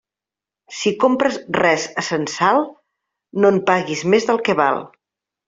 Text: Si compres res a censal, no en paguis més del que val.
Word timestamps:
Si 0.77 0.93
compres 1.03 1.37
res 1.57 1.85
a 2.03 2.05
censal, 2.07 2.63
no 3.45 3.53
en 3.57 3.61
paguis 3.69 4.03
més 4.15 4.27
del 4.33 4.43
que 4.49 4.59
val. 4.65 4.83